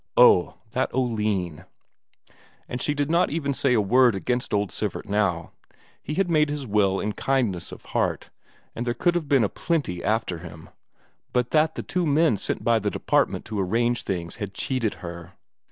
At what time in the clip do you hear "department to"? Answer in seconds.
12.89-13.59